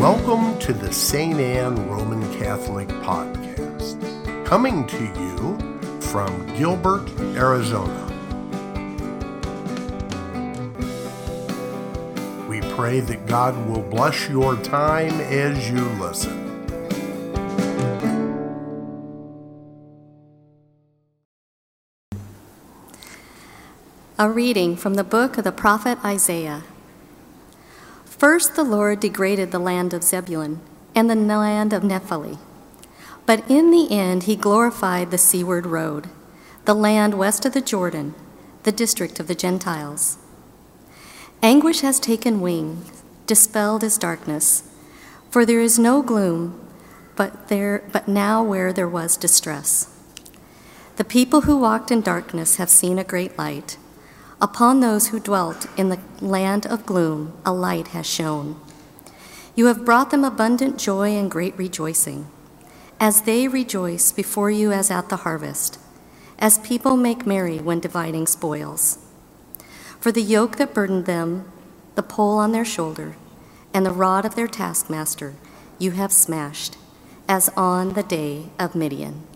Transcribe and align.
Welcome 0.00 0.58
to 0.60 0.72
the 0.72 0.90
St. 0.90 1.38
Anne 1.38 1.86
Roman 1.86 2.22
Catholic 2.38 2.88
Podcast, 2.88 4.46
coming 4.46 4.86
to 4.86 5.04
you 5.04 6.00
from 6.00 6.46
Gilbert, 6.56 7.06
Arizona. 7.36 8.06
We 12.48 12.62
pray 12.74 13.00
that 13.00 13.26
God 13.26 13.54
will 13.68 13.82
bless 13.82 14.26
your 14.26 14.56
time 14.62 15.20
as 15.20 15.68
you 15.68 15.84
listen. 16.00 16.48
A 24.18 24.30
reading 24.30 24.76
from 24.76 24.94
the 24.94 25.04
book 25.04 25.36
of 25.36 25.44
the 25.44 25.52
prophet 25.52 25.98
Isaiah. 26.02 26.64
First, 28.20 28.54
the 28.54 28.64
Lord 28.64 29.00
degraded 29.00 29.50
the 29.50 29.58
land 29.58 29.94
of 29.94 30.04
Zebulun 30.04 30.60
and 30.94 31.08
the 31.08 31.14
land 31.14 31.72
of 31.72 31.82
Naphtali. 31.82 32.36
But 33.24 33.50
in 33.50 33.70
the 33.70 33.90
end, 33.90 34.24
he 34.24 34.36
glorified 34.36 35.10
the 35.10 35.16
seaward 35.16 35.64
road, 35.64 36.10
the 36.66 36.74
land 36.74 37.14
west 37.14 37.46
of 37.46 37.54
the 37.54 37.62
Jordan, 37.62 38.14
the 38.64 38.72
district 38.72 39.20
of 39.20 39.26
the 39.26 39.34
Gentiles. 39.34 40.18
Anguish 41.42 41.80
has 41.80 41.98
taken 41.98 42.42
wing, 42.42 42.84
dispelled 43.26 43.82
is 43.82 43.96
darkness, 43.96 44.64
for 45.30 45.46
there 45.46 45.62
is 45.62 45.78
no 45.78 46.02
gloom, 46.02 46.60
but, 47.16 47.48
there, 47.48 47.88
but 47.90 48.06
now 48.06 48.42
where 48.42 48.70
there 48.70 48.86
was 48.86 49.16
distress. 49.16 49.88
The 50.96 51.04
people 51.04 51.40
who 51.42 51.56
walked 51.56 51.90
in 51.90 52.02
darkness 52.02 52.56
have 52.56 52.68
seen 52.68 52.98
a 52.98 53.02
great 53.02 53.38
light. 53.38 53.78
Upon 54.42 54.80
those 54.80 55.08
who 55.08 55.20
dwelt 55.20 55.66
in 55.76 55.90
the 55.90 55.98
land 56.22 56.64
of 56.66 56.86
gloom, 56.86 57.34
a 57.44 57.52
light 57.52 57.88
has 57.88 58.06
shone. 58.06 58.58
You 59.54 59.66
have 59.66 59.84
brought 59.84 60.10
them 60.10 60.24
abundant 60.24 60.78
joy 60.78 61.10
and 61.10 61.30
great 61.30 61.56
rejoicing, 61.58 62.26
as 62.98 63.22
they 63.22 63.48
rejoice 63.48 64.12
before 64.12 64.50
you 64.50 64.72
as 64.72 64.90
at 64.90 65.10
the 65.10 65.18
harvest, 65.18 65.78
as 66.38 66.58
people 66.58 66.96
make 66.96 67.26
merry 67.26 67.58
when 67.58 67.80
dividing 67.80 68.26
spoils. 68.26 68.98
For 69.98 70.10
the 70.10 70.22
yoke 70.22 70.56
that 70.56 70.72
burdened 70.72 71.04
them, 71.04 71.50
the 71.94 72.02
pole 72.02 72.38
on 72.38 72.52
their 72.52 72.64
shoulder, 72.64 73.16
and 73.74 73.84
the 73.84 73.92
rod 73.92 74.24
of 74.24 74.36
their 74.36 74.48
taskmaster, 74.48 75.34
you 75.78 75.90
have 75.90 76.12
smashed, 76.12 76.78
as 77.28 77.50
on 77.58 77.92
the 77.92 78.02
day 78.02 78.46
of 78.58 78.74
Midian. 78.74 79.26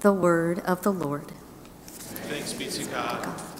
The 0.00 0.12
word 0.12 0.60
of 0.60 0.82
the 0.82 0.92
Lord. 0.92 1.32
Thanks 1.86 2.54
be 2.54 2.66
to 2.68 2.84
God. 2.84 3.53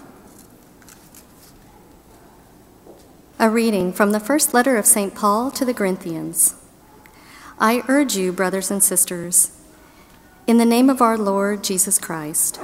A 3.37 3.51
reading 3.51 3.93
from 3.93 4.13
the 4.13 4.21
first 4.21 4.55
letter 4.55 4.77
of 4.77 4.87
St. 4.87 5.13
Paul 5.13 5.51
to 5.51 5.65
the 5.65 5.75
Corinthians. 5.75 6.55
I 7.59 7.83
urge 7.89 8.17
you, 8.17 8.33
brothers 8.33 8.71
and 8.71 8.81
sisters, 8.81 9.51
in 10.47 10.59
the 10.59 10.65
name 10.65 10.89
of 10.89 11.03
our 11.03 11.19
Lord 11.19 11.65
Jesus 11.65 11.99
Christ, 11.99 12.61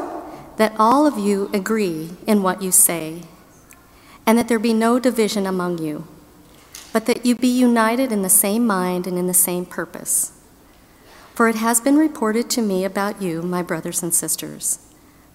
that 0.59 0.73
all 0.79 1.09
of 1.09 1.19
you 1.19 1.51
agree 1.53 2.11
in 2.25 2.45
what 2.45 2.63
you 2.63 2.71
say, 2.71 3.25
and 4.25 4.39
that 4.39 4.47
there 4.47 4.61
be 4.61 4.73
no 4.73 5.01
division 5.01 5.45
among 5.45 5.79
you, 5.79 6.07
but 6.93 7.05
that 7.07 7.27
you 7.27 7.35
be 7.35 7.49
united 7.49 8.13
in 8.13 8.23
the 8.23 8.29
same 8.29 8.65
mind 8.65 9.09
and 9.09 9.19
in 9.19 9.27
the 9.27 9.35
same 9.35 9.67
purpose. 9.67 10.31
For 11.35 11.49
it 11.49 11.57
has 11.57 11.81
been 11.81 11.97
reported 11.97 12.49
to 12.51 12.63
me 12.63 12.85
about 12.85 13.21
you, 13.21 13.43
my 13.43 13.63
brothers 13.63 14.05
and 14.05 14.15
sisters, 14.15 14.79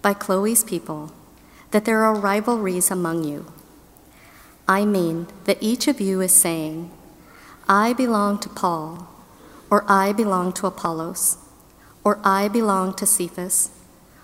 by 0.02 0.14
Chloe's 0.14 0.64
people, 0.64 1.12
that 1.72 1.84
there 1.84 2.04
are 2.04 2.16
rivalries 2.16 2.90
among 2.90 3.26
you. 3.26 3.52
I 4.68 4.84
mean 4.84 5.28
that 5.44 5.62
each 5.62 5.88
of 5.88 6.02
you 6.02 6.22
is 6.22 6.34
saying, 6.34 6.90
I 7.70 7.94
belong 7.94 8.40
to 8.40 8.50
Paul, 8.50 9.08
or 9.70 9.86
I 9.88 10.12
belong 10.12 10.54
to 10.54 10.66
Apollos, 10.66 11.38
or 12.04 12.20
I 12.24 12.48
belong 12.48 12.96
to 12.96 13.06
Cephas, 13.06 13.70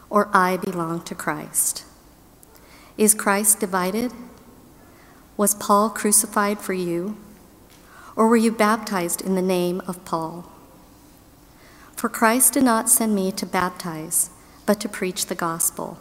or 0.10 0.30
I 0.34 0.58
belong 0.58 1.02
to 1.04 1.14
Christ. 1.14 1.86
Is 2.98 3.14
Christ 3.14 3.60
divided? 3.60 4.12
Was 5.38 5.54
Paul 5.54 5.92
crucified 5.92 6.60
for 6.60 6.74
you? 6.74 7.18
Or 8.16 8.28
were 8.28 8.38
you 8.38 8.52
baptized 8.52 9.22
in 9.22 9.36
the 9.36 9.44
name 9.44 9.80
of 9.88 10.04
Paul? 10.06 10.52
For 11.96 12.10
Christ 12.10 12.54
did 12.54 12.64
not 12.64 12.90
send 12.90 13.14
me 13.14 13.32
to 13.34 13.46
baptize, 13.46 14.32
but 14.66 14.80
to 14.80 14.90
preach 14.90 15.28
the 15.28 15.36
gospel, 15.36 16.00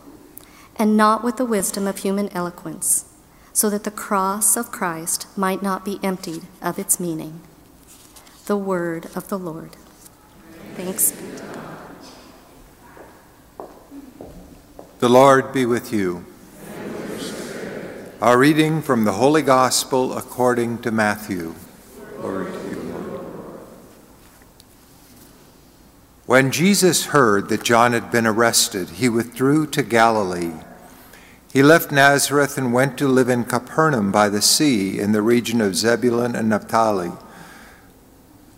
and 0.76 0.96
not 0.96 1.22
with 1.22 1.36
the 1.36 1.44
wisdom 1.44 1.86
of 1.86 1.98
human 1.98 2.30
eloquence 2.30 3.09
so 3.52 3.70
that 3.70 3.84
the 3.84 3.90
cross 3.90 4.56
of 4.56 4.72
Christ 4.72 5.26
might 5.36 5.62
not 5.62 5.84
be 5.84 6.00
emptied 6.02 6.42
of 6.62 6.78
its 6.78 7.00
meaning. 7.00 7.40
The 8.46 8.56
word 8.56 9.06
of 9.14 9.28
the 9.28 9.38
Lord. 9.38 9.76
Thanks 10.74 11.12
be 11.12 11.36
to 11.36 11.42
God. 11.42 11.56
The 15.00 15.08
Lord 15.08 15.52
be 15.52 15.66
with 15.66 15.92
you. 15.92 16.24
Our 18.20 18.36
reading 18.36 18.82
from 18.82 19.04
the 19.04 19.12
Holy 19.12 19.40
Gospel 19.40 20.16
according 20.16 20.82
to 20.82 20.90
Matthew. 20.90 21.54
Glory 22.18 22.52
to 22.52 22.68
you, 22.68 22.82
Lord. 22.82 23.20
When 26.26 26.50
Jesus 26.50 27.06
heard 27.06 27.48
that 27.48 27.64
John 27.64 27.92
had 27.92 28.10
been 28.10 28.26
arrested, 28.26 28.90
he 28.90 29.08
withdrew 29.08 29.68
to 29.68 29.82
Galilee. 29.82 30.52
He 31.52 31.64
left 31.64 31.90
Nazareth 31.90 32.56
and 32.56 32.72
went 32.72 32.96
to 32.98 33.08
live 33.08 33.28
in 33.28 33.44
Capernaum 33.44 34.12
by 34.12 34.28
the 34.28 34.42
sea 34.42 35.00
in 35.00 35.10
the 35.10 35.22
region 35.22 35.60
of 35.60 35.74
Zebulun 35.74 36.36
and 36.36 36.48
Naphtali, 36.48 37.10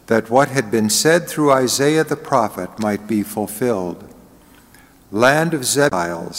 that 0.09 0.29
what 0.29 0.49
had 0.49 0.71
been 0.71 0.91
said 0.91 1.27
through 1.27 1.53
Isaiah 1.53 2.05
the 2.05 2.17
prophet 2.17 2.79
might 2.79 3.07
be 3.07 3.23
fulfilled. 3.23 4.13
Land 5.11 5.55
of 5.55 5.65
Zebulun, 5.65 6.33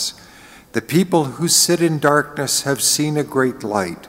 the 0.72 0.82
people 0.82 1.24
who 1.24 1.48
sit 1.48 1.80
in 1.80 1.98
darkness 1.98 2.62
have 2.62 2.80
seen 2.80 3.16
a 3.16 3.24
great 3.24 3.64
light. 3.64 4.06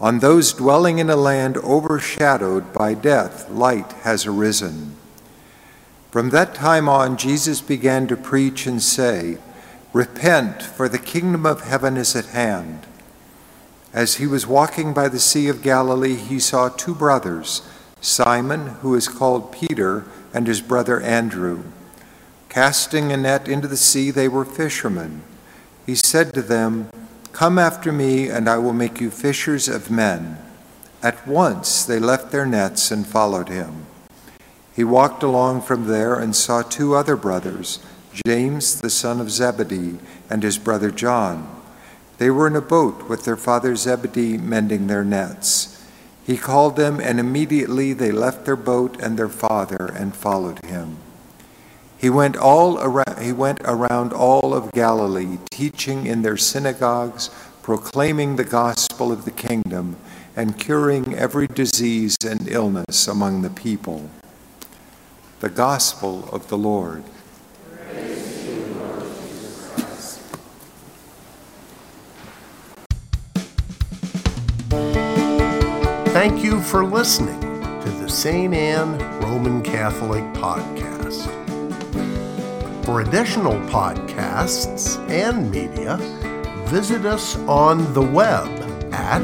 On 0.00 0.18
those 0.18 0.52
dwelling 0.52 0.98
in 0.98 1.08
a 1.08 1.16
land 1.16 1.56
overshadowed 1.58 2.72
by 2.72 2.94
death, 2.94 3.48
light 3.48 3.92
has 4.02 4.26
arisen. 4.26 4.96
From 6.10 6.30
that 6.30 6.54
time 6.54 6.88
on, 6.88 7.16
Jesus 7.16 7.60
began 7.60 8.06
to 8.08 8.16
preach 8.16 8.66
and 8.66 8.82
say, 8.82 9.38
Repent, 9.96 10.62
for 10.62 10.90
the 10.90 10.98
kingdom 10.98 11.46
of 11.46 11.62
heaven 11.62 11.96
is 11.96 12.14
at 12.14 12.26
hand. 12.26 12.86
As 13.94 14.16
he 14.16 14.26
was 14.26 14.46
walking 14.46 14.92
by 14.92 15.08
the 15.08 15.18
Sea 15.18 15.48
of 15.48 15.62
Galilee, 15.62 16.16
he 16.16 16.38
saw 16.38 16.68
two 16.68 16.94
brothers, 16.94 17.62
Simon, 18.02 18.66
who 18.82 18.94
is 18.94 19.08
called 19.08 19.52
Peter, 19.52 20.04
and 20.34 20.46
his 20.46 20.60
brother 20.60 21.00
Andrew. 21.00 21.62
Casting 22.50 23.10
a 23.10 23.16
net 23.16 23.48
into 23.48 23.66
the 23.68 23.76
sea, 23.78 24.10
they 24.10 24.28
were 24.28 24.44
fishermen. 24.44 25.22
He 25.86 25.94
said 25.94 26.34
to 26.34 26.42
them, 26.42 26.90
Come 27.32 27.58
after 27.58 27.90
me, 27.90 28.28
and 28.28 28.50
I 28.50 28.58
will 28.58 28.74
make 28.74 29.00
you 29.00 29.10
fishers 29.10 29.66
of 29.66 29.90
men. 29.90 30.36
At 31.02 31.26
once 31.26 31.86
they 31.86 31.98
left 31.98 32.32
their 32.32 32.44
nets 32.44 32.90
and 32.90 33.06
followed 33.06 33.48
him. 33.48 33.86
He 34.74 34.84
walked 34.84 35.22
along 35.22 35.62
from 35.62 35.86
there 35.86 36.16
and 36.16 36.36
saw 36.36 36.60
two 36.60 36.94
other 36.94 37.16
brothers. 37.16 37.78
James, 38.24 38.80
the 38.80 38.90
son 38.90 39.20
of 39.20 39.30
Zebedee, 39.30 39.98
and 40.30 40.42
his 40.42 40.58
brother 40.58 40.90
John. 40.90 41.62
They 42.18 42.30
were 42.30 42.46
in 42.46 42.56
a 42.56 42.62
boat 42.62 43.08
with 43.08 43.24
their 43.24 43.36
father 43.36 43.76
Zebedee 43.76 44.38
mending 44.38 44.86
their 44.86 45.04
nets. 45.04 45.84
He 46.24 46.36
called 46.36 46.76
them, 46.76 46.98
and 46.98 47.20
immediately 47.20 47.92
they 47.92 48.10
left 48.10 48.46
their 48.46 48.56
boat 48.56 49.00
and 49.00 49.18
their 49.18 49.28
father 49.28 49.92
and 49.94 50.16
followed 50.16 50.64
him. 50.64 50.96
He 51.98 52.10
went, 52.10 52.36
all 52.36 52.78
around, 52.78 53.22
he 53.22 53.32
went 53.32 53.60
around 53.64 54.12
all 54.12 54.54
of 54.54 54.72
Galilee, 54.72 55.38
teaching 55.50 56.06
in 56.06 56.22
their 56.22 56.36
synagogues, 56.36 57.30
proclaiming 57.62 58.36
the 58.36 58.44
gospel 58.44 59.12
of 59.12 59.24
the 59.24 59.30
kingdom, 59.30 59.96
and 60.34 60.58
curing 60.58 61.14
every 61.14 61.46
disease 61.46 62.16
and 62.24 62.48
illness 62.48 63.08
among 63.08 63.42
the 63.42 63.50
people. 63.50 64.10
The 65.40 65.48
gospel 65.48 66.28
of 66.30 66.48
the 66.48 66.58
Lord. 66.58 67.04
Thank 76.28 76.42
you 76.42 76.60
for 76.60 76.84
listening 76.84 77.40
to 77.40 77.88
the 78.00 78.08
St. 78.08 78.52
Anne 78.52 78.98
Roman 79.20 79.62
Catholic 79.62 80.24
Podcast. 80.34 81.24
For 82.84 83.02
additional 83.02 83.52
podcasts 83.70 84.98
and 85.08 85.52
media, 85.52 85.98
visit 86.66 87.06
us 87.06 87.36
on 87.46 87.94
the 87.94 88.02
web 88.02 88.48
at 88.92 89.22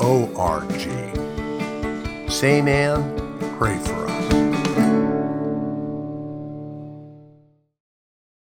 O 0.05 0.29
R 0.37 0.67
G. 0.79 0.91
Saint 2.29 2.69
Anne, 2.69 3.15
pray 3.57 3.79
for 3.79 4.09
us. 4.09 4.52